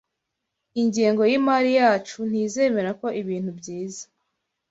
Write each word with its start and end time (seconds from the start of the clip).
Ingengo 0.81 1.21
yimari 1.31 1.71
yacu 1.79 2.17
ntizemera 2.29 2.89
ko 2.99 3.07
ibintu 3.21 3.51
byiza. 3.59 4.03